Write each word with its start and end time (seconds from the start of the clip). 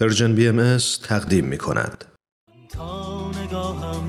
Persian 0.00 0.34
BM 0.34 0.76
تقدیم 1.08 1.44
می 1.44 1.58
کند. 1.58 2.04
تا 2.68 3.30
نگاهم 3.44 4.06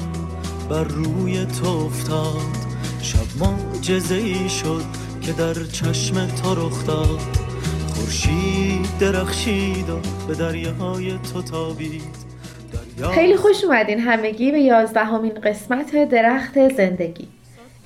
بر 0.70 0.84
روی 0.84 1.46
تو 1.46 1.68
افتاد. 1.68 2.56
شب 3.02 3.44
معجزه 3.44 4.16
ای 4.16 4.50
شد 4.50 4.84
که 5.22 5.34
در 5.34 5.54
چشم 5.54 6.28
تو 6.28 6.56
رخ 6.56 6.88
داد. 6.88 7.20
خورشید 7.88 8.98
درخشید 9.00 9.90
و 9.90 10.00
به 10.28 10.36
دریاهای 10.36 11.20
تو 11.34 11.42
تابید. 11.42 12.30
خیلی 13.14 13.36
خوش 13.36 13.64
اومدین 13.64 14.00
همگی 14.00 14.52
به 14.52 14.60
یازدهمین 14.60 15.34
قسمت 15.34 16.10
درخت 16.10 16.70
زندگی. 16.76 17.28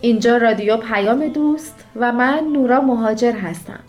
اینجا 0.02 0.38
رادیو 0.38 0.78
پیام 0.78 1.28
دوست 1.28 1.76
و 1.96 2.12
من 2.12 2.40
نورا 2.54 2.82
مهاجر 2.82 3.32
هستم. 3.32 3.80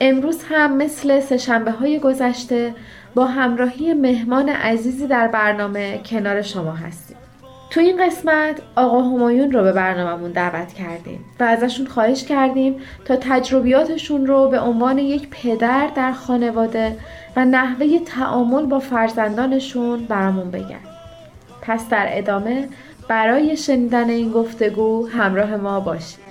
امروز 0.00 0.38
هم 0.48 0.76
مثل 0.76 1.20
سشنبه 1.20 1.70
های 1.70 1.98
گذشته 1.98 2.74
با 3.14 3.26
همراهی 3.26 3.94
مهمان 3.94 4.48
عزیزی 4.48 5.06
در 5.06 5.28
برنامه 5.28 6.00
کنار 6.04 6.42
شما 6.42 6.72
هستیم. 6.72 7.16
تو 7.70 7.80
این 7.80 8.06
قسمت 8.06 8.62
آقا 8.76 9.02
همایون 9.02 9.52
رو 9.52 9.62
به 9.62 9.72
برنامهمون 9.72 10.32
دعوت 10.32 10.72
کردیم 10.72 11.24
و 11.40 11.44
ازشون 11.44 11.86
خواهش 11.86 12.24
کردیم 12.24 12.76
تا 13.04 13.16
تجربیاتشون 13.20 14.26
رو 14.26 14.48
به 14.48 14.60
عنوان 14.60 14.98
یک 14.98 15.28
پدر 15.30 15.90
در 15.94 16.12
خانواده 16.12 16.96
و 17.36 17.44
نحوه 17.44 17.98
تعامل 17.98 18.66
با 18.66 18.78
فرزندانشون 18.78 20.04
برامون 20.04 20.50
بگن. 20.50 20.80
پس 21.62 21.88
در 21.88 22.06
ادامه 22.10 22.68
برای 23.08 23.56
شنیدن 23.56 24.08
این 24.08 24.32
گفتگو 24.32 25.08
همراه 25.08 25.56
ما 25.56 25.80
باشید. 25.80 26.24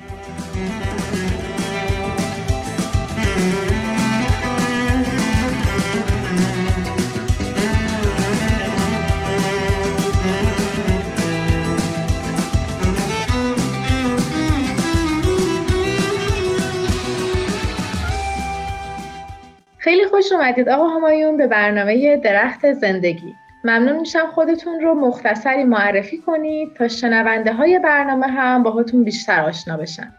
خوش 20.14 20.32
اومدید. 20.32 20.70
آقا 20.70 20.88
همایون 20.88 21.38
به 21.38 21.48
برنامه 21.48 22.18
درخت 22.18 22.74
زندگی. 22.74 23.34
ممنون 23.64 24.00
میشم 24.00 24.28
خودتون 24.36 24.80
رو 24.82 24.94
مختصری 24.94 25.64
معرفی 25.64 26.18
کنید 26.18 26.74
تا 26.74 26.88
شنونده 26.88 27.54
های 27.54 27.80
برنامه 27.80 28.28
هم 28.28 28.64
باهاتون 28.64 29.04
بیشتر 29.04 29.42
آشنا 29.42 29.78
بشن. 29.78 30.14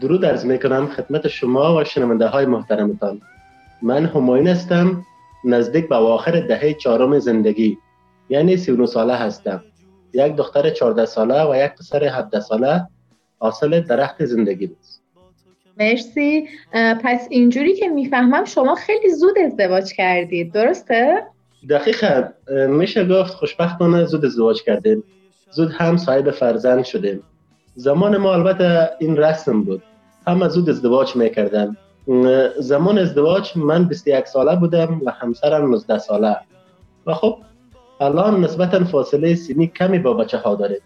درود 0.00 0.24
عرض 0.24 0.46
می‌کنم 0.46 0.86
خدمت 0.86 1.28
شما 1.28 1.76
و 1.76 1.84
شنونده 1.84 2.26
های 2.26 2.46
محترمتان. 2.46 3.20
من 3.82 4.06
همایون 4.06 4.48
هستم 4.48 5.04
نزدیک 5.44 5.88
به 5.88 5.94
آخر 5.94 6.40
دهه 6.40 6.72
چهارم 6.72 7.18
زندگی. 7.18 7.78
یعنی 8.28 8.56
39 8.56 8.86
ساله 8.86 9.14
هستم. 9.14 9.62
یک 10.12 10.36
دختر 10.36 10.70
14 10.70 11.04
ساله 11.04 11.50
و 11.50 11.64
یک 11.64 11.72
پسر 11.72 12.04
17 12.04 12.40
ساله 12.40 12.86
حاصل 13.38 13.80
درخت 13.80 14.24
زندگی 14.24 14.66
بود 14.66 14.78
مرسی. 15.76 16.48
پس 17.04 17.26
اینجوری 17.30 17.74
که 17.74 17.88
می‌فهمم 17.88 18.44
شما 18.44 18.74
خیلی 18.74 19.10
زود 19.10 19.38
ازدواج 19.38 19.92
کردید. 19.92 20.52
درسته؟ 20.52 21.22
دقیقا. 21.68 22.22
میشه 22.68 23.04
گفت 23.04 23.32
خوشبختانه 23.32 24.04
زود 24.04 24.24
ازدواج 24.24 24.62
کردیم. 24.62 25.04
زود 25.50 25.72
هم 25.72 25.96
صاحب 25.96 26.30
فرزند 26.30 26.84
شدیم. 26.84 27.22
زمان 27.74 28.16
ما 28.16 28.34
البته 28.34 28.90
این 29.00 29.16
رسم 29.16 29.62
بود. 29.62 29.82
همه 30.26 30.48
زود 30.48 30.70
ازدواج 30.70 31.16
می‌کردن. 31.16 31.76
زمان 32.58 32.98
ازدواج 32.98 33.52
من 33.56 33.84
21 33.84 34.26
ساله 34.26 34.56
بودم 34.56 35.00
و 35.04 35.10
همسرم 35.10 35.70
19 35.70 35.98
ساله. 35.98 36.36
و 37.06 37.14
خب 37.14 37.38
الان 38.00 38.44
نسبتا 38.44 38.84
فاصله 38.84 39.34
سینی 39.34 39.66
کمی 39.66 39.98
با 39.98 40.14
بچه 40.14 40.38
ها 40.38 40.54
داریم. 40.54 40.78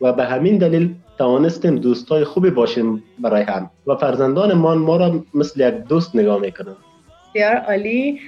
و 0.00 0.12
به 0.12 0.24
همین 0.24 0.58
دلیل 0.58 0.94
توانستیم 1.22 1.76
دوستای 1.76 2.24
خوبی 2.24 2.50
باشیم 2.50 3.02
برای 3.18 3.42
هم 3.42 3.70
و 3.86 3.96
فرزندانمان 3.96 4.78
ما 4.78 4.96
را 4.96 5.24
مثل 5.34 5.68
یک 5.68 5.74
دوست 5.74 6.16
نگاه 6.16 6.40
می‌کنند. 6.40 6.76
بسیار 7.30 7.56
عالی. 7.56 8.20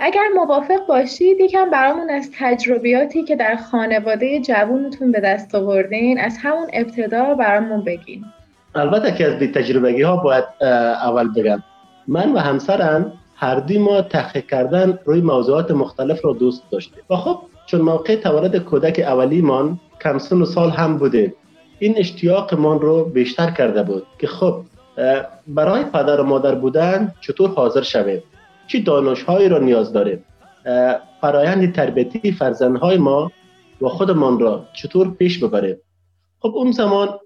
اگر 0.00 0.22
موافق 0.34 0.86
باشید 0.88 1.40
یکم 1.40 1.70
برامون 1.70 2.10
از 2.10 2.30
تجربیاتی 2.38 3.24
که 3.24 3.36
در 3.36 3.56
خانواده 3.56 4.40
جوونتون 4.40 5.12
به 5.12 5.20
دست 5.20 5.54
آوردین 5.54 6.20
از 6.20 6.38
همون 6.42 6.66
ابتدا 6.72 7.34
برامون 7.34 7.84
بگین. 7.84 8.24
البته 8.74 9.12
که 9.12 9.26
از 9.26 9.38
بی 9.38 9.48
تجربگی 9.48 10.02
ها 10.02 10.16
باید 10.16 10.44
اول 10.62 11.28
بگم. 11.28 11.62
من 12.06 12.32
و 12.32 12.38
همسرم 12.38 13.12
هر 13.36 13.60
دوی 13.60 13.78
ما 13.78 14.02
تحقیق 14.02 14.46
کردن 14.46 14.98
روی 15.04 15.20
موضوعات 15.20 15.70
مختلف 15.70 16.24
را 16.24 16.32
دوست 16.32 16.62
داشتیم. 16.70 17.02
و 17.10 17.16
خب 17.16 17.38
چون 17.66 17.80
موقع 17.80 18.16
تولد 18.16 18.56
کودک 18.56 19.04
اولیمان 19.06 19.80
کم 20.02 20.18
سن 20.18 20.42
و 20.42 20.44
سال 20.44 20.70
هم 20.70 20.98
بوده 20.98 21.34
این 21.78 21.94
اشتیاق 21.96 22.54
من 22.54 22.80
رو 22.80 23.04
بیشتر 23.04 23.50
کرده 23.50 23.82
بود 23.82 24.06
که 24.18 24.26
خب 24.26 24.62
برای 25.46 25.84
پدر 25.84 26.20
و 26.20 26.24
مادر 26.24 26.54
بودن 26.54 27.14
چطور 27.20 27.50
حاضر 27.50 27.82
شویم؟ 27.82 28.22
چی 28.66 28.82
دانشهایی 28.82 29.48
را 29.48 29.58
نیاز 29.58 29.92
داریم؟ 29.92 30.24
فرایند 31.20 31.74
تربیتی 31.74 32.32
فرزندهای 32.32 32.96
ما 32.96 33.32
و 33.80 33.88
خودمان 33.88 34.40
را 34.40 34.64
چطور 34.72 35.14
پیش 35.14 35.44
ببریم؟ 35.44 35.76
خب 36.40 36.52
اون 36.54 36.72
زمان 36.72 37.18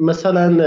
مثلا 0.00 0.58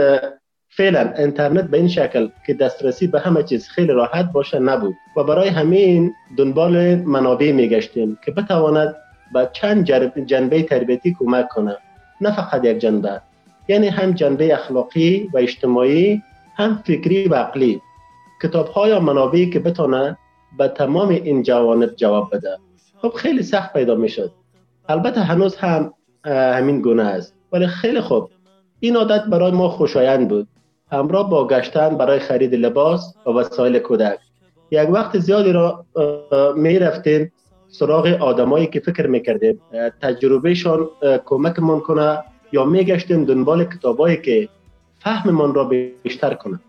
فعلا 0.69 1.13
اینترنت 1.17 1.63
به 1.63 1.77
این 1.77 1.87
شکل 1.87 2.29
که 2.47 2.53
دسترسی 2.53 3.07
به 3.07 3.19
همه 3.19 3.43
چیز 3.43 3.67
خیلی 3.67 3.93
راحت 3.93 4.31
باشه 4.31 4.59
نبود 4.59 4.95
و 5.17 5.23
برای 5.23 5.47
همین 5.47 6.13
دنبال 6.37 6.95
منابع 6.95 7.51
میگشتیم 7.51 8.17
که 8.25 8.31
بتواند 8.31 8.95
به 9.33 9.49
چند 9.53 9.85
جنبه 10.25 10.63
تربیتی 10.63 11.15
کمک 11.19 11.47
کنه 11.47 11.77
نه 12.21 12.35
فقط 12.35 12.65
یک 12.65 12.77
جنبه. 12.77 13.21
یعنی 13.67 13.87
هم 13.87 14.11
جنبه 14.11 14.53
اخلاقی 14.53 15.29
و 15.33 15.37
اجتماعی 15.37 16.21
هم 16.55 16.83
فکری 16.85 17.27
و 17.27 17.35
عقلی. 17.35 17.81
کتاب 18.43 18.67
های 18.67 18.89
یا 18.89 18.99
منابعی 18.99 19.49
که 19.49 19.59
بتونه 19.59 20.17
به 20.57 20.67
تمام 20.67 21.09
این 21.09 21.43
جوانب 21.43 21.95
جواب 21.95 22.35
بده. 22.35 22.57
خب 23.01 23.13
خیلی 23.13 23.43
سخت 23.43 23.73
پیدا 23.73 23.95
می 23.95 24.09
شد 24.09 24.31
البته 24.89 25.21
هنوز 25.21 25.55
هم 25.55 25.93
همین 26.25 26.81
گونه 26.81 27.03
است. 27.03 27.35
ولی 27.51 27.67
خیلی 27.67 28.01
خوب. 28.01 28.29
این 28.79 28.95
عادت 28.95 29.23
برای 29.25 29.51
ما 29.51 29.69
خوشایند 29.69 30.29
بود. 30.29 30.47
همراه 30.91 31.29
با 31.29 31.47
گشتن 31.47 31.97
برای 31.97 32.19
خرید 32.19 32.55
لباس 32.55 33.15
و 33.25 33.29
وسایل 33.29 33.79
کودک. 33.79 34.19
یک 34.71 34.89
وقت 34.89 35.19
زیادی 35.19 35.51
را 35.51 35.85
می 36.55 36.79
رفتیم 36.79 37.31
سراغ 37.79 38.05
آدمایی 38.05 38.67
که 38.67 38.79
فکر 38.79 39.07
می‌کردیم 39.07 39.61
تجربهشان 40.01 40.89
کمکمان 41.25 41.79
کنه 41.79 42.23
یا 42.51 42.65
میگشتیم 42.65 43.25
دنبال 43.25 43.65
کتابایی 43.65 44.17
که 44.17 44.49
فهممان 44.99 45.53
را 45.53 45.63
بیشتر 46.03 46.33
کنه. 46.33 46.59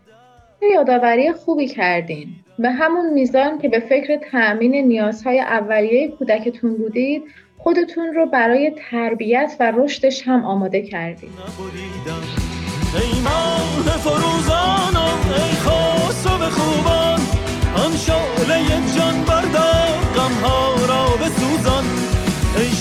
یادآوری 0.74 1.32
خوبی 1.32 1.68
کردین. 1.68 2.28
به 2.58 2.70
همون 2.70 3.12
میزان 3.12 3.58
که 3.58 3.68
به 3.68 3.80
فکر 3.80 4.16
تأمین 4.16 4.74
نیازهای 4.74 5.40
اولیه 5.40 6.08
کودکتون 6.08 6.76
بودید 6.76 7.22
خودتون 7.58 8.14
رو 8.14 8.26
برای 8.26 8.72
تربیت 8.90 9.56
و 9.60 9.72
رشدش 9.76 10.28
هم 10.28 10.44
آماده 10.44 10.82
کردید 10.82 11.30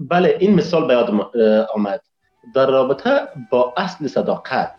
بله 0.00 0.36
این 0.40 0.54
مثال 0.54 0.86
به 0.86 0.92
یاد 0.92 1.10
آمد. 1.74 2.00
در 2.54 2.66
رابطه 2.66 3.20
با 3.50 3.74
اصل 3.76 4.06
صداقت 4.06 4.74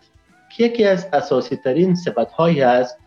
که 0.56 0.64
یکی 0.64 0.84
از 0.84 1.08
اساسی 1.12 1.56
ترین 1.56 1.94
صفت 1.94 2.32
هایی 2.32 2.62
است 2.62 2.98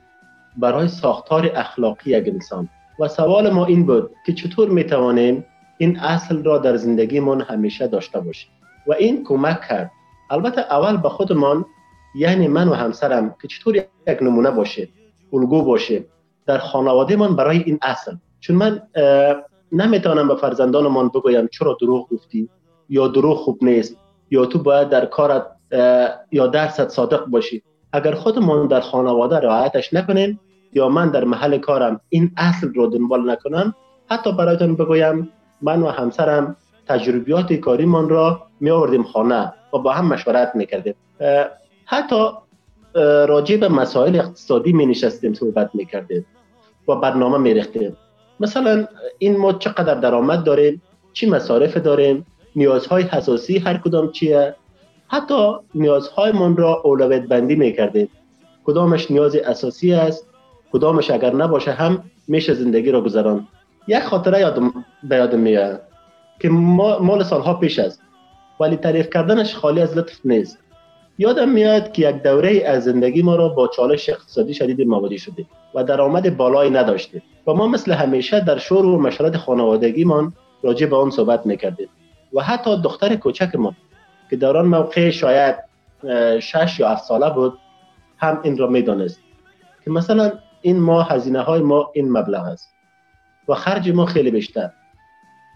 برای 0.57 0.87
ساختار 0.87 1.51
اخلاقی 1.55 2.11
یک 2.11 2.27
انسان. 2.27 2.69
و 2.99 3.07
سوال 3.07 3.49
ما 3.49 3.65
این 3.65 3.85
بود 3.85 4.11
که 4.25 4.33
چطور 4.33 4.69
می 4.69 4.83
توانیم 4.83 5.45
این 5.77 5.99
اصل 5.99 6.43
را 6.43 6.57
در 6.57 6.75
زندگیمان 6.75 7.41
همیشه 7.41 7.87
داشته 7.87 8.19
باشیم؟ 8.19 8.51
و 8.87 8.93
این 8.93 9.23
کمک 9.23 9.61
کرد. 9.61 9.91
البته 10.29 10.61
اول 10.61 10.97
به 10.97 11.09
خودمان 11.09 11.65
یعنی 12.15 12.47
من 12.47 12.67
و 12.67 12.73
همسرم 12.73 13.35
که 13.41 13.47
چطور 13.47 13.75
یک 13.75 13.87
نمونه 14.21 14.51
باشه 14.51 14.87
الگو 15.33 15.63
باشه 15.63 16.05
در 16.45 16.57
خانواده 16.57 17.15
من 17.15 17.35
برای 17.35 17.57
این 17.57 17.79
اصل. 17.81 18.15
چون 18.39 18.55
من 18.55 18.81
نمی‌تونم 19.75 20.27
به 20.27 20.35
فرزندانمان 20.35 21.09
بگویم 21.09 21.47
چرا 21.47 21.77
دروغ 21.81 22.09
گفتی 22.09 22.49
یا 22.89 23.07
دروغ 23.07 23.37
خوب 23.37 23.63
نیست 23.63 23.97
یا 24.31 24.45
تو 24.45 24.59
باید 24.59 24.89
در 24.89 25.05
کارت 25.05 25.45
یا 26.31 26.47
درست 26.47 26.87
صادق 26.87 27.25
باشی. 27.25 27.63
اگر 27.93 28.13
خودمون 28.13 28.67
در 28.67 28.79
خانواده 28.79 29.35
رعایتش 29.35 29.93
نکنیم 29.93 30.39
یا 30.73 30.89
من 30.89 31.09
در 31.09 31.23
محل 31.23 31.57
کارم 31.57 32.01
این 32.09 32.31
اصل 32.37 32.73
رو 32.73 32.87
دنبال 32.87 33.31
نکنم 33.31 33.75
حتی 34.09 34.31
برایتون 34.31 34.75
بگویم 34.75 35.29
من 35.61 35.81
و 35.81 35.87
همسرم 35.87 36.55
تجربیات 36.87 37.53
کاریمان 37.53 38.09
را 38.09 38.41
می 38.59 38.69
آوردیم 38.69 39.03
خانه 39.03 39.53
و 39.73 39.77
با 39.77 39.91
هم 39.91 40.07
مشورت 40.07 40.51
می‌کردیم. 40.55 40.95
حتی 41.85 42.29
راجع 43.27 43.57
به 43.57 43.69
مسائل 43.69 44.15
اقتصادی 44.15 44.73
می 44.73 44.85
نشستیم 44.85 45.33
صحبت 45.33 45.69
می 45.73 45.85
کردیم 45.85 46.25
و 46.87 46.95
برنامه 46.95 47.37
می 47.37 47.53
رختیم 47.53 47.97
مثلا 48.39 48.87
این 49.19 49.37
ما 49.37 49.53
چقدر 49.53 49.93
درآمد 49.93 50.43
داریم؟ 50.43 50.81
چی 51.13 51.29
مصارف 51.29 51.77
داریم؟ 51.77 52.25
نیازهای 52.55 53.03
حساسی 53.03 53.57
هر 53.57 53.77
کدام 53.77 54.11
چیه؟ 54.11 54.55
حتی 55.07 55.53
نیازهایمان 55.75 56.57
را 56.57 56.81
اولویت 56.83 57.23
بندی 57.23 57.55
می 57.55 57.73
کردیم 57.73 58.09
کدامش 58.65 59.11
نیاز 59.11 59.35
اساسی 59.35 59.93
است؟ 59.93 60.27
کدامش 60.71 61.11
اگر 61.11 61.35
نباشه 61.35 61.71
هم 61.71 62.03
میشه 62.27 62.53
زندگی 62.53 62.91
را 62.91 63.01
گذران. 63.01 63.47
یک 63.87 64.03
خاطره 64.03 64.39
یادم 64.39 64.85
به 65.03 65.15
یادم 65.15 65.39
میاد 65.39 65.81
که 66.39 66.49
مال 66.49 67.23
سالها 67.23 67.53
پیش 67.53 67.79
است. 67.79 68.01
ولی 68.59 68.75
تعریف 68.75 69.09
کردنش 69.09 69.55
خالی 69.55 69.81
از 69.81 69.97
لطف 69.97 70.19
نیست. 70.25 70.57
یادم 71.17 71.49
میاد 71.49 71.91
که 71.91 72.09
یک 72.09 72.23
دوره 72.23 72.63
از 72.65 72.83
زندگی 72.83 73.21
ما 73.21 73.35
را 73.35 73.49
با 73.49 73.67
چالش 73.67 74.09
اقتصادی 74.09 74.53
شدید 74.53 74.87
مواجه 74.87 75.17
شده 75.17 75.45
و 75.75 75.83
درآمد 75.83 76.37
بالایی 76.37 76.71
نداشته 76.71 77.21
و 77.47 77.53
ما 77.53 77.67
مثل 77.67 77.91
همیشه 77.91 78.39
در 78.39 78.57
شور 78.57 78.85
و 78.85 79.01
مشورت 79.01 79.37
خانوادگیمان 79.37 80.33
راجع 80.63 80.85
به 80.85 80.95
آن 80.95 81.09
صحبت 81.09 81.45
می‌کردیم 81.45 81.89
و 82.33 82.41
حتی 82.41 82.81
دختر 82.81 83.15
کوچکمان 83.15 83.75
که 84.29 84.35
در 84.35 84.57
آن 84.57 84.65
موقع 84.65 85.09
شاید 85.09 85.55
شش 86.39 86.79
یا 86.79 86.89
هفت 86.89 87.03
ساله 87.03 87.29
بود 87.29 87.53
هم 88.17 88.39
این 88.43 88.57
را 88.57 88.67
می‌دانست 88.67 89.19
که 89.85 89.91
مثلا 89.91 90.31
این 90.61 90.79
ما 90.79 91.01
هزینه 91.01 91.41
های 91.41 91.61
ما 91.61 91.91
این 91.93 92.11
مبلغ 92.11 92.45
است 92.45 92.73
و 93.49 93.53
خرج 93.53 93.89
ما 93.89 94.05
خیلی 94.05 94.31
بیشتر. 94.31 94.69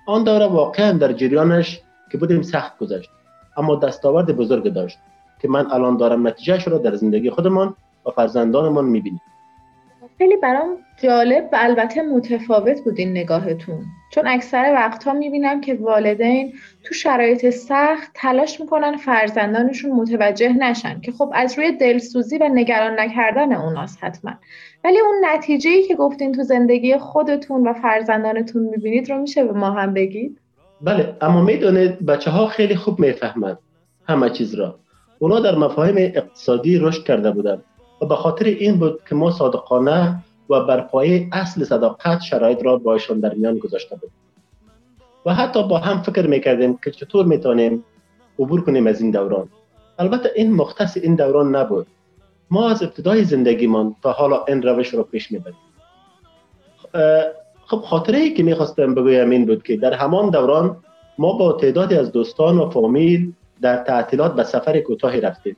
آن 0.08 0.24
دوره 0.24 0.46
واقعا 0.46 0.92
در 0.92 1.14
جریانش 1.14 1.80
که 2.12 2.18
بودیم 2.18 2.42
سخت 2.42 2.78
گذشت 2.78 3.10
اما 3.58 3.76
دستاورد 3.76 4.38
بزرگ 4.38 4.74
داشت. 4.74 4.98
که 5.40 5.48
من 5.48 5.72
الان 5.72 5.98
دارم 5.98 6.28
نتیجهش 6.28 6.68
رو 6.68 6.78
در 6.78 6.96
زندگی 6.96 7.30
خودمان 7.30 7.76
و 8.06 8.10
فرزندانمان 8.10 8.86
می‌بینیم 8.86 9.22
خیلی 10.18 10.38
برام 10.38 10.78
جالب 11.04 11.50
و 11.52 11.58
البته 11.60 12.02
متفاوت 12.02 12.84
بود 12.84 13.00
این 13.00 13.12
نگاهتون. 13.12 13.86
چون 14.12 14.28
اکثر 14.28 14.72
وقتها 14.76 15.14
می‌بینم 15.14 15.62
که 15.62 15.74
والدین 15.74 16.54
تو 16.84 16.94
شرایط 16.94 17.50
سخت 17.50 18.12
تلاش 18.14 18.62
می‌کنن 18.62 18.98
فرزندانشون 18.98 19.92
متوجه 19.92 20.54
نشن 20.54 21.02
که 21.02 21.12
خب 21.12 21.32
از 21.34 21.58
روی 21.58 21.72
دلسوزی 21.72 22.38
و 22.38 22.50
نگران 22.54 23.00
نکردن 23.00 23.54
اوناست 23.54 24.04
حتما. 24.04 24.32
ولی 24.84 25.00
اون 25.00 25.26
نتیجه 25.26 25.70
ای 25.70 25.84
که 25.84 25.96
گفتین 25.96 26.32
تو 26.32 26.44
زندگی 26.44 26.98
خودتون 26.98 27.68
و 27.68 27.74
فرزندانتون 27.74 28.62
می‌بینید 28.62 29.10
رو 29.10 29.18
میشه 29.18 29.44
به 29.44 29.54
ما 29.54 29.72
هم 29.72 29.94
بگید؟ 29.94 30.40
بله 30.82 31.16
اما 31.22 31.42
می‌دونید 31.42 32.06
بچه 32.06 32.32
ها 32.32 32.48
خیلی 32.48 32.76
خوب 32.76 33.00
می‌فهمند 33.00 33.58
همه 34.08 34.30
چیز 34.30 34.56
را. 34.56 34.80
اونا 35.20 35.40
در 35.40 35.56
مفاهیم 35.56 35.96
اقتصادی 35.98 36.78
رشد 36.78 37.04
کرده 37.04 37.32
بودند 37.32 37.64
و 38.02 38.06
به 38.06 38.16
خاطر 38.16 38.46
این 38.46 38.80
بود 38.80 39.00
که 39.10 39.16
ما 39.16 39.32
صادقانه 39.32 40.24
و 40.50 40.60
بر 40.60 40.82
پایه 40.82 41.28
اصل 41.32 41.64
صداقت 41.64 42.22
شرایط 42.22 42.64
را 42.64 42.78
باشان 42.78 43.20
در 43.20 43.34
میان 43.34 43.58
گذاشته 43.58 43.96
بود 43.96 44.12
و 45.26 45.34
حتی 45.34 45.68
با 45.68 45.78
هم 45.78 46.02
فکر 46.02 46.28
می‌کردیم 46.28 46.80
که 46.84 46.92
چطور 46.92 47.26
می‌تونیم 47.26 47.84
عبور 48.40 48.64
کنیم 48.64 48.88
از 48.88 49.02
این 49.02 49.12
دوران. 49.12 49.50
البته 50.00 50.32
این 50.36 50.54
مختص 50.54 50.98
این 50.98 51.16
دوران 51.16 51.56
نبود. 51.56 51.88
ما 52.52 52.70
از 52.70 52.84
ابتدای 52.84 53.24
زندگیمان 53.24 53.96
تا 54.04 54.12
حالا 54.12 54.46
این 54.48 54.62
روش 54.62 54.94
را 54.94 55.04
پیش 55.04 55.32
می‌بریم. 55.32 55.58
خب 57.66 57.78
خاطره 57.78 58.18
ای 58.18 58.34
که 58.34 58.44
می‌خواستم 58.44 58.96
بگویم 58.96 59.30
این 59.30 59.46
بود 59.46 59.64
که 59.64 59.78
در 59.78 59.94
همان 59.94 60.30
دوران 60.30 60.78
ما 61.18 61.34
با 61.34 61.54
تعدادی 61.54 61.96
از 61.96 62.12
دوستان 62.12 62.58
و 62.58 62.70
فامیل 62.70 63.34
در 63.62 63.78
تعطیلات 63.78 64.36
به 64.36 64.44
سفر 64.44 64.80
کوتاهی 64.80 65.22
رفتیم. 65.22 65.58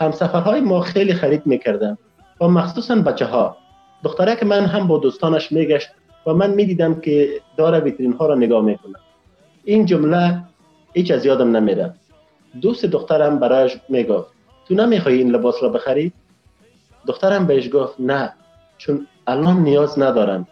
همسفرهای 0.00 0.60
ما 0.60 0.80
خیلی 0.80 1.14
خرید 1.14 1.46
می‌کردن 1.46 1.98
و 2.40 2.48
مخصوصا 2.48 2.94
بچه 2.94 3.24
ها 3.24 3.56
دختره 4.04 4.36
که 4.36 4.44
من 4.44 4.64
هم 4.64 4.86
با 4.86 4.98
دوستانش 4.98 5.52
میگشت 5.52 5.88
و 6.26 6.34
من 6.34 6.50
می‌دیدم 6.50 7.00
که 7.00 7.40
داره 7.56 7.80
ویترین 7.80 8.12
ها 8.12 8.26
را 8.26 8.34
نگاه 8.34 8.64
می‌کنه. 8.64 8.94
این 9.64 9.86
جمله 9.86 10.42
هیچ 10.92 11.10
از 11.10 11.26
یادم 11.26 11.56
نمیره. 11.56 11.94
دوست 12.60 12.84
دخترم 12.84 13.38
برایش 13.38 13.78
می‌گفت 13.88 14.28
تو 14.68 14.74
نمی‌خوای 14.74 15.18
این 15.18 15.30
لباس 15.30 15.62
را 15.62 15.68
بخری؟ 15.68 16.12
دخترم 17.06 17.46
بهش 17.46 17.68
گفت 17.72 17.94
نه 17.98 18.32
چون 18.78 19.06
الان 19.26 19.56
نیاز 19.62 19.98
ندارم 19.98 20.46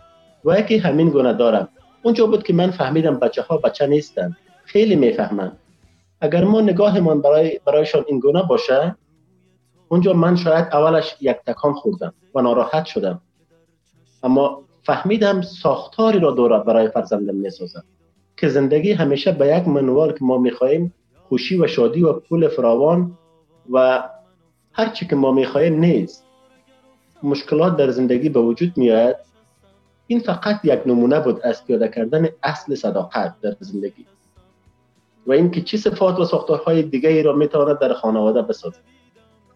و 0.44 0.58
یکی 0.58 0.78
همین 0.78 1.08
گونه 1.10 1.32
دارم. 1.32 1.68
اونجا 2.02 2.26
بود 2.26 2.42
که 2.42 2.52
من 2.52 2.70
فهمیدم 2.70 3.18
بچه 3.18 3.42
ها 3.42 3.56
بچه 3.56 3.86
نیستن. 3.86 4.36
خیلی 4.64 4.96
می‌فهمن. 4.96 5.52
اگر 6.20 6.44
ما 6.44 6.60
نگاهمان 6.60 7.20
برای 7.20 7.60
برایشان 7.64 8.04
این 8.08 8.20
گونه 8.20 8.42
باشه 8.42 8.96
اونجا 9.88 10.12
من 10.12 10.36
شاید 10.36 10.66
اولش 10.72 11.16
یک 11.20 11.36
تکان 11.46 11.74
خوردم 11.74 12.14
و 12.34 12.40
ناراحت 12.40 12.84
شدم. 12.84 13.20
اما 14.22 14.62
فهمیدم 14.82 15.40
ساختاری 15.40 16.18
را 16.18 16.30
دورت 16.30 16.64
برای 16.64 16.88
فرزندم 16.88 17.34
می‌سازم 17.34 17.84
که 18.36 18.48
زندگی 18.48 18.92
همیشه 18.92 19.32
به 19.32 19.56
یک 19.56 19.68
منوال 19.68 20.12
که 20.12 20.24
ما 20.24 20.38
می‌خواهیم 20.38 20.94
خوشی 21.28 21.58
و 21.58 21.66
شادی 21.66 22.02
و 22.02 22.12
پول 22.12 22.48
فراوان 22.48 23.18
و 23.72 24.02
هر 24.72 24.88
چی 24.88 25.06
که 25.06 25.16
ما 25.16 25.32
می‌خواهیم 25.32 25.80
نیست. 25.80 26.24
مشکلات 27.22 27.76
در 27.76 27.90
زندگی 27.90 28.28
به 28.28 28.40
وجود 28.40 28.72
میاد 28.76 29.16
این 30.06 30.20
فقط 30.20 30.60
یک 30.64 30.80
نمونه 30.86 31.20
بود 31.20 31.40
از 31.42 31.64
پیاده 31.66 31.88
کردن 31.88 32.28
اصل 32.42 32.74
صداقت 32.74 33.34
در 33.40 33.56
زندگی. 33.60 34.06
و 35.26 35.32
اینکه 35.32 35.60
چی 35.60 35.76
صفات 35.76 36.18
و 36.18 36.24
ساختارهای 36.24 36.82
دیگه 36.82 37.08
ای 37.08 37.22
را 37.22 37.32
می‌تواند 37.32 37.78
در 37.78 37.92
خانواده 37.92 38.42
بسازد. 38.42 38.80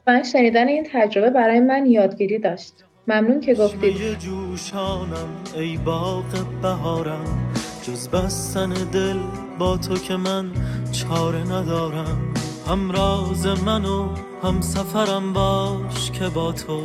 من 0.07 0.23
شنیدن 0.23 0.69
این 0.69 0.87
تجربه 0.93 1.31
برای 1.31 1.61
من 1.61 1.87
یادگیری 1.87 2.39
داشت. 2.39 2.73
ممنون 3.09 3.41
که 3.41 3.55
گفتید. 3.55 4.19
جوشانم 4.19 5.29
ای 5.57 5.77
باغ 5.77 6.25
بهارم 6.63 7.53
جز 7.83 8.09
بستن 8.09 8.69
دل 8.69 9.17
با 9.59 9.77
تو 9.77 9.95
که 9.95 10.17
من 10.17 10.51
چاره 10.93 11.43
ندارم. 11.53 12.35
هم 12.69 12.91
راز 12.91 13.47
منو 13.47 14.09
هم 14.43 14.61
سفرم 14.61 15.33
باش 15.33 16.11
که 16.11 16.29
با 16.29 16.53
تو. 16.53 16.83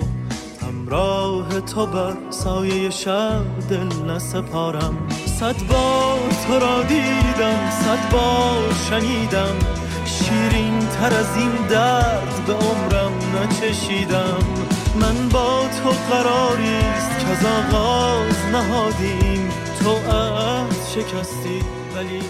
همراه 0.61 1.61
تو 1.61 1.85
بر 1.85 2.13
سایه 2.29 2.89
شب 2.89 3.41
دل 3.69 4.11
نسپارم. 4.11 5.07
صد 5.39 5.67
بار 5.71 6.29
تو 6.47 6.53
را 6.59 6.83
دیدم 6.83 7.69
صد 7.69 8.11
بار 8.11 8.73
شنیدم. 8.89 9.55
شیرین 10.05 10.79
تر 10.79 11.13
از 11.19 11.37
این 11.37 11.67
درد 11.69 12.43
به 12.47 12.53
عمرم 12.53 13.13
نچشیدم. 13.35 14.43
من 15.01 15.29
با 15.33 15.61
تو 15.83 15.89
قراریست 15.89 17.19
که 17.19 17.27
از 17.27 17.45
آغاز 17.45 18.45
نهادیم. 18.53 19.49
تو 19.79 19.89
عهد 19.89 20.73
شکستی 20.87 21.59
ولی 21.95 22.21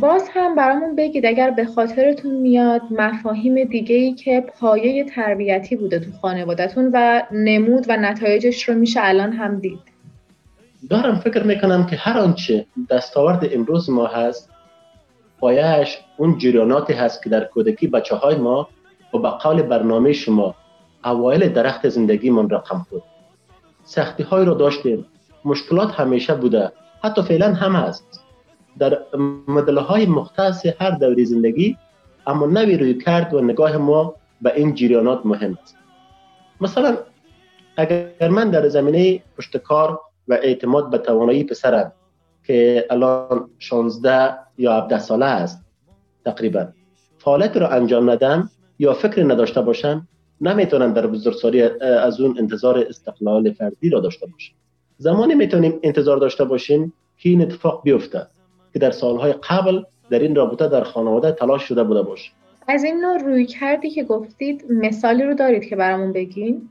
باز 0.00 0.28
هم 0.34 0.54
برامون 0.54 0.96
بگید 0.96 1.26
اگر 1.26 1.50
به 1.50 1.64
خاطرتون 1.64 2.34
میاد 2.34 2.82
مفاهیم 2.90 3.64
دیگه 3.64 3.96
ای 3.96 4.14
که 4.14 4.40
پایه 4.40 5.04
تربیتی 5.04 5.76
بوده 5.76 5.98
تو 5.98 6.10
خانوادتون 6.22 6.90
و 6.94 7.22
نمود 7.32 7.86
و 7.88 7.96
نتایجش 7.96 8.68
رو 8.68 8.74
میشه 8.74 9.00
الان 9.02 9.32
هم 9.32 9.60
دید. 9.60 9.97
دارم 10.90 11.14
فکر 11.14 11.42
می‌کنم 11.42 11.86
که 11.86 11.96
هر 11.96 12.18
آنچه 12.18 12.66
دستاورد 12.90 13.48
امروز 13.52 13.90
ما 13.90 14.06
هست 14.06 14.50
پایهش 15.40 15.98
اون 16.16 16.38
جریاناتی 16.38 16.92
هست 16.92 17.22
که 17.22 17.30
در 17.30 17.44
کودکی 17.44 17.86
بچه 17.86 18.16
های 18.16 18.36
ما 18.36 18.68
و 19.14 19.18
به 19.18 19.30
قول 19.30 19.62
برنامه 19.62 20.12
شما 20.12 20.54
اوایل 21.04 21.48
درخت 21.48 21.88
زندگی 21.88 22.30
من 22.30 22.50
رقم 22.50 22.86
خود 22.90 23.02
سختی 23.84 24.22
های 24.22 24.44
رو 24.44 24.54
داشتیم. 24.54 25.06
مشکلات 25.44 26.00
همیشه 26.00 26.34
بوده. 26.34 26.72
حتی 27.02 27.22
فعلا 27.22 27.54
هم 27.54 27.76
هست. 27.76 28.20
در 28.78 28.98
مدل 29.48 29.78
های 29.78 30.06
مختص 30.06 30.66
هر 30.80 30.90
دوری 30.90 31.24
زندگی 31.24 31.76
اما 32.26 32.46
نوی 32.46 32.76
روی 32.76 32.94
کرد 32.94 33.34
و 33.34 33.40
نگاه 33.40 33.76
ما 33.76 34.14
به 34.42 34.52
این 34.56 34.74
جریانات 34.74 35.26
مهم 35.26 35.58
است. 35.62 35.76
مثلا 36.60 36.96
اگر 37.76 38.28
من 38.30 38.50
در 38.50 38.68
زمینه 38.68 39.22
پشتکار 39.36 40.00
و 40.28 40.32
اعتماد 40.32 40.90
به 40.90 40.98
توانایی 40.98 41.44
پسرم 41.44 41.92
که 42.46 42.86
الان 42.90 43.50
16 43.58 44.34
یا 44.58 44.72
17 44.72 44.98
ساله 44.98 45.24
است 45.24 45.64
تقریبا. 46.24 46.68
فعالیت 47.18 47.56
را 47.56 47.68
انجام 47.68 48.10
ندم 48.10 48.50
یا 48.78 48.92
فکر 48.92 49.24
نداشته 49.24 49.60
باشم 49.60 50.08
نمی‌تونم 50.40 50.92
در 50.92 51.06
بزرگسالی 51.06 51.62
از 51.82 52.20
اون 52.20 52.38
انتظار 52.38 52.78
استقلال 52.78 53.52
فردی 53.52 53.90
را 53.90 54.00
داشته 54.00 54.26
باشم. 54.26 54.54
زمانی 54.98 55.34
می‌تونیم 55.34 55.80
انتظار 55.82 56.16
داشته 56.16 56.44
باشیم 56.44 56.92
که 57.18 57.28
این 57.28 57.42
اتفاق 57.42 57.82
بیفته 57.84 58.26
که 58.72 58.78
در 58.78 58.90
سالهای 58.90 59.32
قبل 59.32 59.82
در 60.10 60.18
این 60.18 60.34
رابطه 60.34 60.68
در 60.68 60.82
خانواده 60.82 61.32
تلاش 61.32 61.62
شده 61.62 61.84
بوده 61.84 62.02
باشه. 62.02 62.30
از 62.68 62.84
این 62.84 63.00
نوع 63.00 63.18
روی 63.18 63.46
کردی 63.46 63.90
که 63.90 64.04
گفتید 64.04 64.64
مثالی 64.70 65.22
رو 65.22 65.34
دارید 65.34 65.64
که 65.64 65.76
برامون 65.76 66.12
بگین؟ 66.12 66.68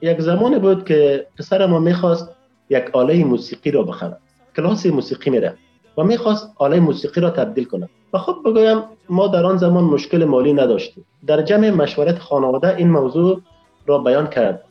یک 0.00 0.20
زمانی 0.20 0.58
بود 0.58 0.84
که 0.84 1.26
پسر 1.38 1.66
ما 1.66 1.78
می‌خواست 1.78 2.28
یک 2.70 2.84
آله 2.92 3.24
موسیقی 3.24 3.70
رو 3.70 3.84
بخره 3.84 4.16
کلاس 4.56 4.86
موسیقی 4.86 5.30
میره 5.30 5.56
و 5.98 6.02
می‌خواست 6.02 6.52
آله 6.56 6.80
موسیقی 6.80 7.20
را 7.20 7.30
تبدیل 7.30 7.64
کنه 7.64 7.88
و 8.12 8.18
خب 8.18 8.36
بگویم 8.44 8.82
ما 9.08 9.26
در 9.26 9.46
آن 9.46 9.56
زمان 9.56 9.84
مشکل 9.84 10.24
مالی 10.24 10.52
نداشتیم. 10.52 11.04
در 11.26 11.42
جمع 11.42 11.70
مشورت 11.70 12.18
خانواده 12.18 12.76
این 12.76 12.90
موضوع 12.90 13.40
را 13.86 13.98
بیان 13.98 14.26
کرد. 14.26 14.64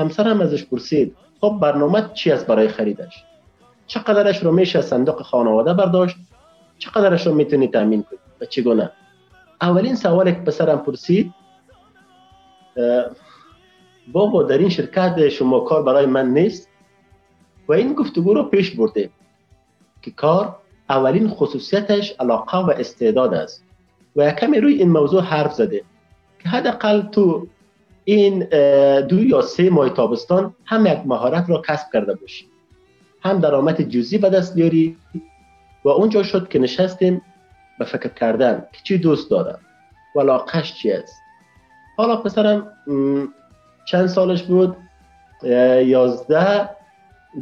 همسرم 0.00 0.40
ازش 0.40 0.64
پرسید 0.64 1.16
خب 1.40 1.58
برنامه 1.62 2.10
چی 2.14 2.32
است 2.32 2.46
برای 2.46 2.68
خریدش؟ 2.68 3.24
چقدرش 3.86 4.44
رو 4.44 4.52
میشه 4.52 4.80
صندوق 4.80 5.22
خانواده 5.22 5.74
برداشت؟ 5.74 6.16
چقدرش 6.78 7.26
رو 7.26 7.34
می‌تونی 7.34 7.68
تامین 7.68 8.02
کنی؟ 8.02 8.18
و 8.40 8.44
چگونه؟ 8.44 8.90
اولین 9.60 9.94
سوالی 9.94 10.32
که 10.32 10.38
پسرم 10.38 10.78
پرسید 10.78 11.34
بابا 14.12 14.42
در 14.42 14.58
این 14.58 14.68
شرکت 14.68 15.28
شما 15.28 15.60
کار 15.60 15.82
برای 15.82 16.06
من 16.06 16.30
نیست؟ 16.30 16.68
و 17.68 17.72
این 17.72 17.92
گفتگو 17.92 18.34
رو 18.34 18.42
پیش 18.42 18.70
برده 18.70 19.10
که 20.02 20.10
کار 20.10 20.56
اولین 20.88 21.28
خصوصیتش 21.28 22.14
علاقه 22.20 22.58
و 22.58 22.70
استعداد 22.70 23.34
است 23.34 23.64
و 24.16 24.30
کمی 24.30 24.60
روی 24.60 24.74
این 24.74 24.90
موضوع 24.90 25.22
حرف 25.22 25.54
زده 25.54 25.82
که 26.42 26.48
حداقل 26.48 27.02
تو 27.02 27.46
این 28.04 28.38
دو 29.00 29.24
یا 29.24 29.42
سه 29.42 29.70
ماه 29.70 29.90
تابستان 29.90 30.54
هم 30.64 30.86
یک 30.86 30.98
مهارت 31.04 31.50
را 31.50 31.62
کسب 31.68 31.86
کرده 31.92 32.14
باشی. 32.14 32.46
هم 33.22 33.40
درآمد 33.40 33.80
جزئی 33.82 34.18
به 34.18 34.30
دست 34.30 34.54
بیاری 34.54 34.96
و 35.84 35.88
اونجا 35.88 36.22
شد 36.22 36.48
که 36.48 36.58
نشستیم 36.58 37.22
به 37.78 37.84
فکر 37.84 38.08
کردن 38.08 38.66
که 38.72 38.78
چی 38.84 38.98
دوست 38.98 39.30
دارم 39.30 39.58
و 40.16 40.20
علاقش 40.20 40.74
چی 40.74 40.92
است. 40.92 41.14
حالا 41.96 42.16
پسرم 42.16 42.72
چند 43.84 44.06
سالش 44.06 44.42
بود؟ 44.42 44.76
یازده 45.84 46.77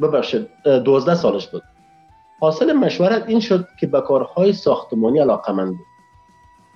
ببخشید 0.00 0.48
دوازده 0.64 1.14
سالش 1.14 1.48
بود. 1.48 1.62
حاصل 2.40 2.72
مشورت 2.72 3.24
این 3.28 3.40
شد 3.40 3.68
که 3.80 3.86
به 3.86 4.00
کارهای 4.00 4.52
ساختمانی 4.52 5.18
علاقه 5.18 5.52
من 5.52 5.70
بود 5.70 5.86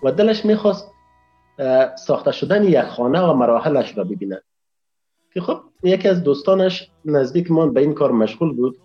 و 0.03 0.13
دلش 0.13 0.45
می‌خواست 0.45 0.93
ساخته 2.07 2.33
شدن 2.33 2.65
یک 2.65 2.83
خانه 2.83 3.21
و 3.21 3.35
مراحلش 3.35 3.99
را 3.99 4.05
ببیند. 4.05 4.43
که 5.35 5.41
خب 5.41 5.61
یکی 5.83 6.09
از 6.09 6.23
دوستانش 6.23 6.91
نزدیک 7.05 7.51
من 7.51 7.73
به 7.73 7.81
این 7.81 7.95
کار 7.95 8.13
مشغول 8.13 8.57
بود 8.57 8.77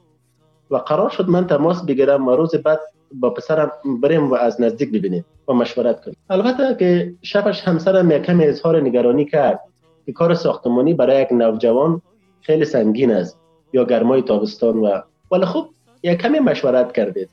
و 0.72 0.78
قرار 0.78 1.10
شد 1.10 1.30
من 1.30 1.48
تماس 1.48 1.86
بگیرم 1.86 2.28
و 2.28 2.32
روز 2.32 2.56
بعد 2.56 2.80
با 3.12 3.30
پسرم 3.30 3.72
بریم 4.04 4.32
و 4.32 4.34
از 4.36 4.62
نزدیک 4.62 4.92
ببینیم 4.92 5.26
و 5.48 5.54
مشورت 5.54 6.06
کنیم. 6.06 6.18
البته 6.30 6.76
که 6.80 7.14
شبش 7.22 7.62
همسرم 7.62 8.12
یک 8.12 8.22
کمی 8.22 8.46
اظهار 8.46 8.82
نگرانی 8.82 9.26
کرد 9.26 9.60
که 10.06 10.12
کار 10.12 10.34
ساختمانی 10.34 10.94
برای 10.94 11.22
یک 11.22 11.32
نوجوان 11.32 12.02
خیلی 12.42 12.66
سنگین 12.66 13.12
است. 13.12 13.40
یا 13.76 13.84
گرمای 13.84 14.22
تابستان 14.22 14.78
و 14.78 15.02
ولی 15.32 15.46
خب 15.46 15.70
یک 16.04 16.22
کمی 16.22 16.40
مشورت 16.40 16.94
کردید 16.94 17.30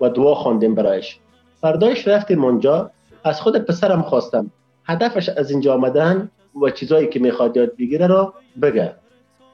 و 0.00 0.08
دعا 0.08 0.34
خواندیم 0.34 0.74
برایش. 0.74 1.18
فردایش 1.60 2.08
رفتیم 2.08 2.44
اونجا 2.44 2.90
از 3.24 3.40
خود 3.40 3.58
پسرم 3.58 4.02
خواستم 4.02 4.50
هدفش 4.84 5.28
از 5.28 5.50
اینجا 5.50 5.74
آمدن 5.74 6.30
و 6.62 6.70
چیزایی 6.70 7.08
که 7.08 7.20
می‌خواد 7.20 7.56
یاد 7.56 7.76
بگیره 7.76 8.06
را 8.06 8.34
بگه. 8.62 8.94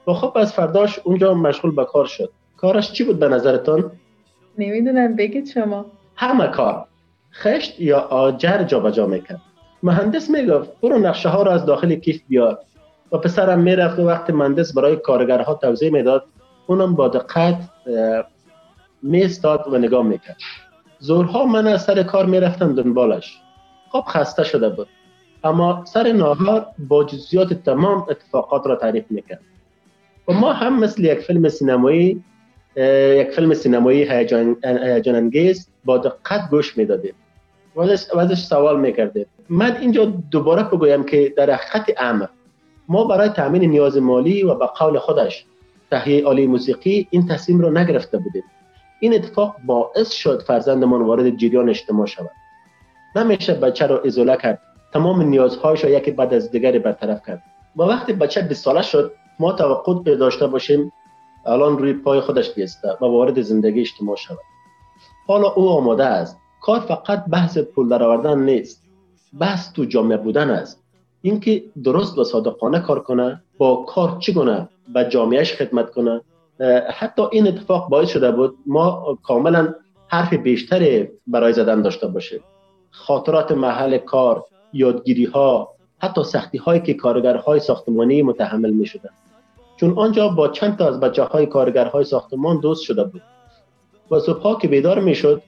و 0.07 0.13
خب 0.13 0.37
از 0.37 0.53
فرداش 0.53 0.99
اونجا 1.03 1.33
مشغول 1.33 1.75
به 1.75 1.85
کار 1.85 2.05
شد. 2.05 2.29
کارش 2.57 2.91
چی 2.91 3.03
بود 3.03 3.19
به 3.19 3.27
نظرتان؟ 3.27 3.91
نمی‌دونم 4.57 5.15
بگید 5.15 5.47
شما. 5.47 5.85
همه 6.15 6.47
کار. 6.47 6.85
خشت 7.33 7.79
یا 7.79 7.99
آجر 7.99 8.63
جابجا 8.63 8.91
جا 8.91 9.07
می‌کرد. 9.07 9.41
مهندس 9.83 10.29
می‌گفت 10.29 10.69
برو 10.81 10.97
نقشه 10.97 11.29
ها 11.29 11.43
را 11.43 11.51
از 11.51 11.65
داخل 11.65 11.95
کیف 11.95 12.21
بیار. 12.27 12.59
و 13.11 13.17
پسرم 13.17 13.59
می‌رفت 13.59 13.99
و 13.99 14.07
وقت 14.07 14.29
مهندس 14.29 14.73
برای 14.73 14.95
کارگرها 14.95 15.53
توضیح 15.53 15.91
می‌داد 15.91 16.25
اونم 16.67 16.95
با 16.95 17.07
دقت 17.07 17.69
میستاد 19.03 19.65
و 19.71 19.77
نگاه 19.77 20.05
می‌کرد. 20.05 20.37
زورها 20.99 21.45
من 21.45 21.67
از 21.67 21.83
سر 21.83 22.03
کار 22.03 22.25
می‌رفتم 22.25 22.75
دنبالش. 22.75 23.37
خب 23.91 24.03
خسته 24.07 24.43
شده 24.43 24.69
بود. 24.69 24.87
اما 25.43 25.85
سر 25.85 26.11
ناهار 26.11 26.65
با 26.89 27.03
جزیات 27.03 27.53
تمام 27.53 28.05
اتفاقات 28.09 28.67
را 28.67 28.75
تعریف 28.75 29.05
می‌کرد. 29.09 29.41
و 30.27 30.33
ما 30.33 30.53
هم 30.53 30.79
مثل 30.79 31.03
یک 31.03 31.19
فیلم 31.19 31.49
سینمایی 31.49 32.23
یک 32.75 33.31
فیلم 33.31 33.53
سینمایی 33.53 34.03
هیجان 34.03 34.57
انگیز 35.05 35.69
با 35.85 35.97
دقت 35.97 36.49
گوش 36.49 36.77
می‌دادیم. 36.77 37.13
و 37.75 37.81
ازش 38.19 38.39
سوال 38.39 38.79
می‌کردیم. 38.79 39.25
من 39.49 39.77
اینجا 39.77 40.05
دوباره 40.05 40.63
بگویم 40.63 41.03
که 41.03 41.33
در 41.37 41.51
حقیقت 41.51 41.85
امر 41.97 42.25
ما 42.87 43.03
برای 43.03 43.29
تامین 43.29 43.69
نیاز 43.69 43.97
مالی 43.97 44.43
و 44.43 44.55
به 44.55 44.65
قول 44.65 44.99
خودش 44.99 45.45
تهیه 45.91 46.25
عالی 46.25 46.47
موسیقی 46.47 47.07
این 47.09 47.27
تصمیم 47.27 47.61
را 47.61 47.69
نگرفته 47.69 48.17
بودیم. 48.17 48.43
این 48.99 49.13
اتفاق 49.13 49.55
باعث 49.65 50.11
شد 50.11 50.41
فرزندمان 50.41 51.01
وارد 51.01 51.37
جریان 51.37 51.69
اجتماع 51.69 52.05
شود. 52.05 52.31
نمیشه 53.15 53.53
بچه 53.53 53.87
را 53.87 54.01
ازوله 54.01 54.37
کرد. 54.37 54.61
تمام 54.93 55.21
نیازهایش 55.21 55.83
را 55.83 55.89
یکی 55.89 56.11
بعد 56.11 56.33
از 56.33 56.51
دیگری 56.51 56.79
برطرف 56.79 57.25
کرد. 57.27 57.43
و 57.75 57.81
وقتی 57.81 58.13
بچه 58.13 58.41
20 58.41 58.63
ساله 58.63 58.81
شد 58.81 59.11
ما 59.39 59.53
توقع 59.53 60.15
داشته 60.15 60.47
باشیم 60.47 60.91
الان 61.45 61.77
روی 61.77 61.93
پای 61.93 62.19
خودش 62.19 62.53
بیسته 62.53 62.89
و 63.01 63.05
وارد 63.05 63.41
زندگی 63.41 63.79
اجتماع 63.79 64.15
شود. 64.15 64.37
حالا 65.27 65.49
او 65.49 65.69
آماده 65.69 66.05
است. 66.05 66.37
کار 66.61 66.79
فقط 66.79 67.25
بحث 67.25 67.57
پول 67.57 67.89
درآوردن 67.89 68.39
نیست. 68.39 68.83
بحث 69.39 69.73
تو 69.73 69.85
جامعه 69.85 70.17
بودن 70.17 70.49
است. 70.49 70.83
اینکه 71.29 71.63
درست 71.83 72.17
و 72.17 72.23
صادقانه 72.23 72.79
کار 72.79 72.99
کنه 72.99 73.41
با 73.57 73.75
کار 73.75 74.17
چگونه 74.19 74.69
به 74.93 75.07
جامعهش 75.09 75.53
خدمت 75.53 75.91
کنه. 75.91 76.21
حتی 76.93 77.21
این 77.31 77.47
اتفاق 77.47 77.89
باعث 77.89 78.09
شده 78.09 78.31
بود 78.31 78.57
ما 78.65 79.17
کاملا 79.23 79.73
حرف 80.07 80.33
بیشتری 80.33 81.07
برای 81.27 81.53
زدن 81.53 81.81
داشته 81.81 82.07
باشیم. 82.07 82.39
خاطرات 82.91 83.51
محل 83.51 83.97
کار 83.97 84.45
یادگیری 84.73 85.25
ها 85.25 85.69
حتی 85.99 86.23
سختی 86.23 86.57
هایی 86.57 86.81
که 86.81 86.93
کارگرهای 86.93 87.59
ساختمانی 87.59 88.21
متحمل 88.21 88.71
می 88.71 88.85
شدن. 88.85 89.09
چون 89.77 89.93
آنجا 89.97 90.27
با 90.27 90.47
چند 90.47 90.77
تا 90.77 90.87
از 90.87 90.99
بچه 90.99 91.23
های 91.23 91.45
کارگرهای 91.45 92.03
ساختمان 92.03 92.59
دوست 92.59 92.83
شده 92.83 93.03
بود. 93.03 93.21
و 94.11 94.19
صبحها 94.19 94.55
که 94.55 94.67
بیدار 94.67 94.99
می 94.99 95.15
شد 95.15 95.41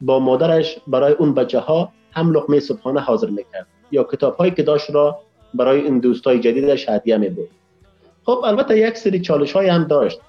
با 0.00 0.18
مادرش 0.18 0.78
برای 0.86 1.12
اون 1.12 1.34
بچه 1.34 1.60
ها 1.60 1.92
هم 2.12 2.32
لقمه 2.32 2.60
صبحانه 2.60 3.00
حاضر 3.00 3.30
می‌کرد. 3.30 3.66
یا 3.92 4.04
کتاب 4.04 4.36
هایی 4.36 4.50
که 4.50 4.62
داشت 4.62 4.90
را 4.90 5.18
برای 5.54 5.80
این 5.80 5.98
دوستای 5.98 6.40
جدیدش 6.40 6.88
هدیه 6.88 7.16
می 7.16 7.28
بود 7.28 7.48
خب 8.24 8.40
البته 8.44 8.78
یک 8.78 8.96
سری 8.96 9.20
چالش 9.20 9.52
های 9.52 9.68
هم 9.68 9.84
داشت. 9.84 10.20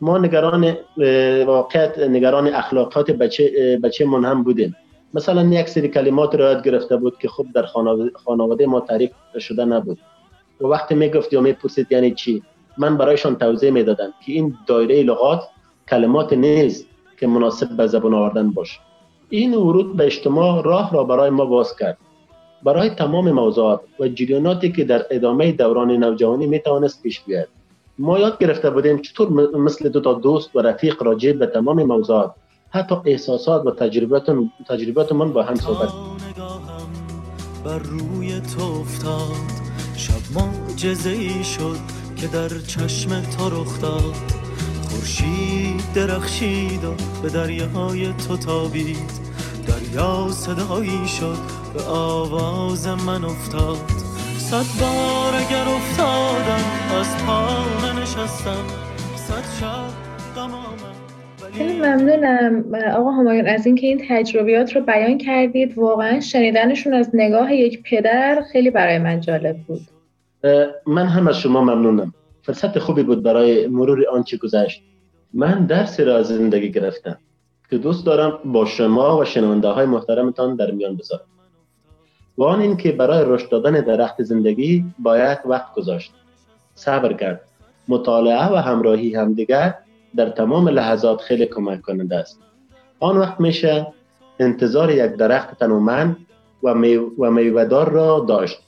ما 0.00 0.18
نگران 0.18 0.76
واقعیت 1.46 1.98
نگران 1.98 2.46
اخلاقات 2.54 3.10
بچه 3.10 3.78
بچه 3.82 4.06
من 4.06 4.24
هم 4.24 4.42
بودیم. 4.42 4.76
مثلا 5.14 5.42
یک 5.42 5.68
سری 5.68 5.88
کلمات 5.88 6.34
را 6.34 6.52
یاد 6.52 6.64
گرفته 6.64 6.96
بود 6.96 7.18
که 7.18 7.28
خوب 7.28 7.46
در 7.54 7.66
خانواده 8.24 8.66
ما 8.66 8.80
تعریف 8.80 9.10
شده 9.38 9.64
نبود. 9.64 9.98
و 10.60 10.66
وقتی 10.66 10.94
می‌گفت 10.94 11.32
یا 11.32 11.40
می‌پرسید 11.40 11.92
یعنی 11.92 12.14
چی 12.14 12.42
من 12.78 12.96
برایشان 12.96 13.36
توضیح 13.36 13.70
می‌دادم 13.70 14.12
که 14.26 14.32
این 14.32 14.54
دایره 14.66 15.02
لغات 15.02 15.42
کلمات 15.88 16.32
نیست 16.32 16.86
که 17.18 17.26
مناسب 17.26 17.76
به 17.76 17.86
زبان 17.86 18.14
آوردن 18.14 18.50
باشه. 18.50 18.80
این 19.28 19.54
ورود 19.54 19.96
به 19.96 20.04
اجتماع 20.04 20.62
راه 20.64 20.92
را 20.92 21.04
برای 21.04 21.30
ما 21.30 21.44
باز 21.44 21.76
کرد. 21.76 21.98
برای 22.64 22.90
تمام 22.90 23.30
موضوعات 23.30 23.80
و 24.00 24.08
جریاناتی 24.08 24.72
که 24.72 24.84
در 24.84 25.06
ادامه 25.10 25.52
دوران 25.52 25.90
نوجوانی 25.90 26.46
می 26.46 26.60
توانست 26.60 27.02
پیش 27.02 27.20
بیاید. 27.20 27.48
ما 27.98 28.18
یاد 28.18 28.38
گرفته 28.38 28.70
بودیم 28.70 28.98
چطور 28.98 29.56
مثل 29.58 29.88
دو 29.88 30.00
تا 30.00 30.14
دوست 30.14 30.56
و 30.56 30.60
رفیق 30.60 31.02
راجع 31.02 31.32
به 31.32 31.46
تمام 31.46 31.82
موضوعات 31.82 32.34
حتی 32.70 32.94
احساسات 33.06 33.66
و 33.66 33.70
تجربات 34.68 35.12
من 35.12 35.32
با 35.32 35.42
هم 35.42 35.54
صحبت 35.54 35.88
بر 37.64 37.78
روی 37.78 38.40
تو 38.40 38.64
افتاد. 38.64 39.62
شب 39.96 40.38
معجزه 40.38 41.42
شد 41.42 41.76
که 42.16 42.26
در 42.26 42.48
چشم 42.48 43.10
تو 43.20 43.48
رخ 43.48 43.80
داد. 43.80 44.14
خورشید 44.90 45.92
درخشید 45.94 46.84
و 46.84 46.94
به 47.22 47.28
دریاهای 47.28 48.12
تو 48.28 48.36
تابید. 48.36 49.22
دریا 49.66 50.28
صدایی 50.30 51.08
شد 51.08 51.61
به 51.74 51.82
آواز 51.82 52.88
من 52.88 53.24
افتاد. 53.24 53.76
صد 54.38 54.80
بار 54.80 55.34
اگر 55.34 55.68
افتادم 55.76 56.64
از 57.00 57.26
پا 57.26 58.00
نشستم. 58.00 58.64
صد 59.16 59.60
شب 59.60 60.02
خیلی 61.52 61.78
ممنونم. 61.78 62.64
آقا 62.96 63.10
همایون 63.10 63.46
از 63.46 63.66
اینکه 63.66 63.86
این 63.86 64.04
تجربیات 64.08 64.76
رو 64.76 64.80
بیان 64.80 65.18
کردید 65.18 65.78
واقعا 65.78 66.20
شنیدنشون 66.20 66.94
از 66.94 67.10
نگاه 67.14 67.54
یک 67.54 67.82
پدر 67.82 68.42
خیلی 68.52 68.70
برای 68.70 68.98
من 68.98 69.20
جالب 69.20 69.56
بود. 69.56 69.80
من 70.86 71.06
هم 71.06 71.28
از 71.28 71.38
شما 71.38 71.60
ممنونم. 71.60 72.14
فرصت 72.42 72.78
خوبی 72.78 73.02
بود 73.02 73.22
برای 73.22 73.66
مرور 73.66 74.08
آنچه 74.08 74.36
گذشت. 74.36 74.82
من 75.34 75.66
درسی 75.66 76.04
را 76.04 76.16
از 76.16 76.28
زندگی 76.28 76.70
گرفتم 76.70 77.18
که 77.70 77.78
دوست 77.78 78.06
دارم 78.06 78.38
با 78.52 78.64
شما 78.64 79.18
و 79.18 79.24
شنونده 79.24 79.68
های 79.68 79.86
محترمتان 79.86 80.56
در 80.56 80.70
میان 80.70 80.96
بذارم. 80.96 81.24
و 82.38 82.44
آن 82.44 82.60
این 82.60 82.76
که 82.76 82.92
برای 82.92 83.24
رشد 83.26 83.48
دادن 83.48 83.72
درخت 83.72 84.22
زندگی 84.22 84.84
باید 84.98 85.38
وقت 85.44 85.74
گذاشت. 85.74 86.12
صبر 86.74 87.12
کرد. 87.12 87.40
مطالعه 87.88 88.52
و 88.52 88.56
همراهی 88.56 89.14
همدیگر 89.14 89.74
در 90.16 90.28
تمام 90.28 90.68
لحظات 90.68 91.20
خیلی 91.20 91.46
کمک 91.46 91.80
کننده 91.80 92.16
است. 92.16 92.38
آن 93.00 93.16
وقت 93.16 93.40
میشه 93.40 93.86
انتظار 94.40 94.90
یک 94.90 95.12
درخت 95.12 95.58
تنومند 95.58 96.16
و, 96.62 96.68
و 97.18 97.30
میوهدار 97.30 97.90
را 97.90 98.24
داشت. 98.28 98.58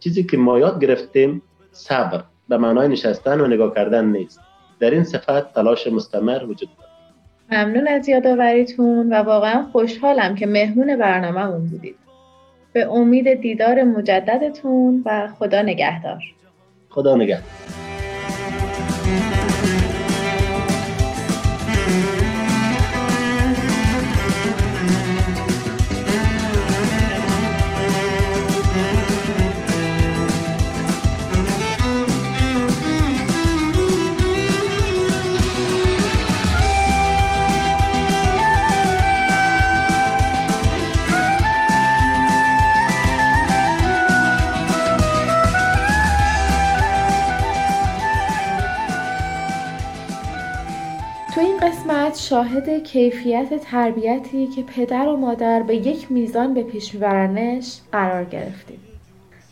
چیزی 0.00 0.24
که 0.24 0.36
ما 0.36 0.58
یاد 0.58 0.80
گرفتیم 0.80 1.42
صبر 1.72 2.24
به 2.48 2.56
معنای 2.56 2.88
نشستن 2.88 3.40
و 3.40 3.46
نگاه 3.46 3.74
کردن 3.74 4.04
نیست. 4.04 4.40
در 4.80 4.90
این 4.90 5.04
صفت 5.04 5.54
تلاش 5.54 5.86
مستمر 5.86 6.44
وجود 6.44 6.68
دارد. 6.78 6.92
ممنون 7.52 7.88
از 7.88 8.08
یادآوریتون 8.08 9.12
و 9.12 9.14
واقعا 9.14 9.66
خوشحالم 9.72 10.34
که 10.34 10.46
مهمون 10.46 10.96
برنامهمون 10.96 11.66
بودید. 11.66 12.01
به 12.72 12.92
امید 12.92 13.40
دیدار 13.40 13.82
مجددتون 13.82 15.02
و 15.06 15.28
خدا 15.38 15.62
نگهدار. 15.62 16.22
خدا 16.90 17.16
نگهدار. 17.16 17.91
شاهد 52.14 52.82
کیفیت 52.82 53.60
تربیتی 53.64 54.46
که 54.46 54.62
پدر 54.62 55.08
و 55.08 55.16
مادر 55.16 55.62
به 55.62 55.76
یک 55.76 56.12
میزان 56.12 56.54
به 56.54 56.62
پیش 56.62 56.94
میبرنش 56.94 57.80
قرار 57.92 58.24
گرفتیم. 58.24 58.80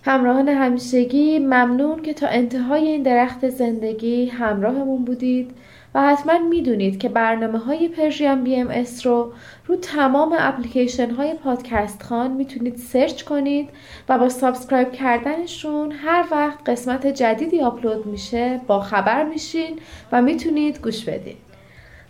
همراهان 0.04 0.48
همیشگی 0.48 1.38
ممنون 1.38 2.02
که 2.02 2.14
تا 2.14 2.26
انتهای 2.26 2.88
این 2.88 3.02
درخت 3.02 3.48
زندگی 3.48 4.26
همراهمون 4.26 5.04
بودید 5.04 5.50
و 5.94 6.02
حتما 6.02 6.38
می‌دونید 6.38 6.98
که 6.98 7.08
برنامه 7.08 7.58
های 7.58 7.88
Persian 7.88 8.44
BMS 8.44 9.06
رو 9.06 9.32
رو 9.66 9.76
تمام 9.76 10.36
اپلیکیشن 10.38 11.10
های 11.10 11.34
پادکست 11.34 12.02
خان 12.02 12.30
می‌تونید 12.30 12.76
سرچ 12.76 13.22
کنید 13.22 13.68
و 14.08 14.18
با 14.18 14.28
subscribe 14.28 14.92
کردنشون 14.92 15.92
هر 15.92 16.24
وقت 16.30 16.68
قسمت 16.68 17.06
جدیدی 17.06 17.60
آپلود 17.60 18.06
میشه 18.06 18.60
با 18.66 18.80
خبر 18.80 19.24
میشین 19.24 19.78
و 20.12 20.22
می‌تونید 20.22 20.80
گوش 20.82 21.04
بدید. 21.04 21.49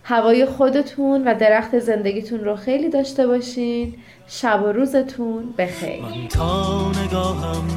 هوای 0.03 0.45
خودتون 0.45 1.27
و 1.27 1.35
درخت 1.39 1.79
زندگیتون 1.79 2.39
رو 2.39 2.55
خیلی 2.55 2.89
داشته 2.89 3.27
باشین. 3.27 3.95
شب 4.27 4.63
و 4.63 4.71
روزتون 4.71 5.53
بخیر. 5.57 6.01
من 6.01 6.27
تا 6.27 6.91
نگاهم 6.91 7.67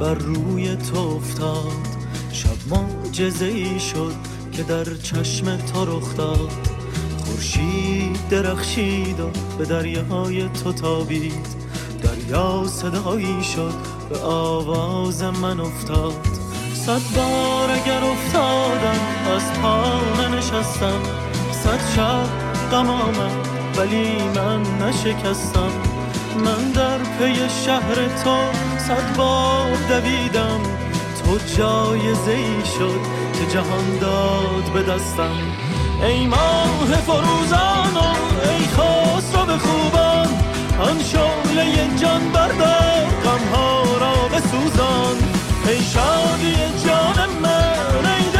بر 0.00 0.14
روی 0.14 0.76
تو 0.76 0.98
افتاد. 0.98 1.72
شب 2.32 2.48
معجزه 2.70 3.44
ای 3.44 3.80
شد 3.80 4.12
که 4.52 4.62
در 4.62 4.84
چشم 4.84 5.56
تو 5.56 5.84
رخ 5.84 6.16
داد. 6.16 6.50
خورشید 7.24 8.28
درخشید 8.30 9.20
و 9.20 9.30
به 9.58 9.64
دریاهای 9.64 10.48
تو 10.48 10.72
تابید. 10.72 11.46
دریا 12.02 12.64
صدایی 12.66 13.42
شد 13.42 13.74
به 14.10 14.18
آواز 14.18 15.22
من 15.22 15.60
افتاد. 15.60 16.26
صد 16.74 17.16
بار 17.16 17.70
اگر 17.70 18.04
افتادم 18.04 19.00
از 19.34 19.52
پا 19.52 20.00
نشستم 20.36 21.21
قسمت 21.72 21.94
شد 21.94 22.28
غمامم 22.70 23.32
ولی 23.76 24.16
من 24.34 24.86
نشکستم. 24.86 25.70
من 26.44 26.72
در 26.72 26.98
پی 26.98 27.34
شهر 27.64 27.94
تو 27.94 28.36
صد 28.78 29.16
بار 29.16 29.76
دویدم. 29.88 30.60
تو 31.24 31.38
جای 31.56 32.14
زی 32.14 32.72
شد 32.78 33.00
که 33.38 33.46
جهان 33.52 33.98
داد 34.00 34.72
به 34.74 34.82
دستم. 34.82 35.36
ای 36.02 36.26
ماه 36.26 36.86
فروزان 37.06 37.94
و 37.94 38.14
ای 38.48 38.64
خسرو 38.66 39.46
به 39.46 39.58
خوبان 39.58 40.28
آن 40.80 40.98
شعله 41.02 41.96
جان 41.96 42.32
بردار 42.32 43.06
غمها 43.24 43.82
را 44.00 44.40
سوزان 44.40 45.16
ای 45.68 45.82
شادی 45.82 46.54
جان 46.86 47.30
من 47.42 48.06
ای 48.06 48.31